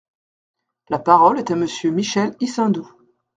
[0.89, 2.89] La parole est à Monsieur Michel Issindou.